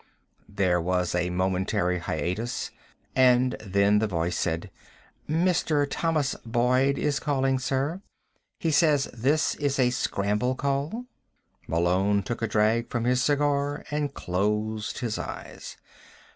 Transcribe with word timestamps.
There 0.49 0.81
was 0.81 1.13
a 1.13 1.29
momentary 1.29 1.99
hiatus, 1.99 2.71
and 3.15 3.51
then 3.63 3.99
the 3.99 4.07
voice 4.07 4.35
said: 4.35 4.71
"Mr. 5.29 5.85
Thomas 5.87 6.33
Boyd 6.43 6.97
is 6.97 7.19
calling, 7.19 7.59
sir. 7.59 8.01
He 8.59 8.71
says 8.71 9.11
this 9.13 9.53
is 9.53 9.77
a 9.77 9.91
scramble 9.91 10.55
call." 10.55 11.05
Malone 11.67 12.23
took 12.23 12.41
a 12.41 12.47
drag 12.47 12.89
from 12.89 13.03
his 13.03 13.21
cigar 13.21 13.83
and 13.91 14.11
closed 14.15 14.97
his 14.97 15.19
eyes. 15.19 15.77